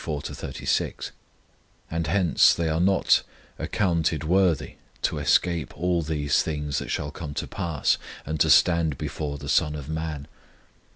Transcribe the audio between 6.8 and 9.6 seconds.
shall come to pass, and to stand before the